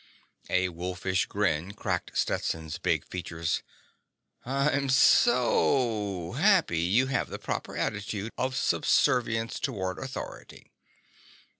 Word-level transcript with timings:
A 0.49 0.69
wolfish 0.69 1.27
grin 1.27 1.75
cracked 1.75 2.17
Stetson's 2.17 2.79
big 2.79 3.05
features. 3.05 3.61
"I'm 4.43 4.87
soooooo 4.89 6.37
happy 6.39 6.79
you 6.79 7.05
have 7.05 7.29
the 7.29 7.37
proper 7.37 7.77
attitude 7.77 8.31
of 8.35 8.55
subservience 8.55 9.59
toward 9.59 9.99
authority." 9.99 10.71